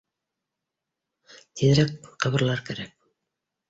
Тиҙерәк 1.43 2.11
ҡыбырлар 2.27 2.67
кәрәк. 2.73 3.01